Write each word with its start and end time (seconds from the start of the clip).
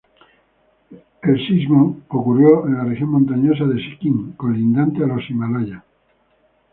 El 1.21 1.47
sismo 1.47 2.01
ocurrió 2.07 2.65
en 2.65 2.75
la 2.75 2.85
región 2.85 3.11
montañosa 3.11 3.65
de 3.65 3.75
Sikkim, 3.79 4.33
colindante 4.35 5.03
a 5.03 5.05
los 5.05 5.29
Himalaya. 5.29 5.83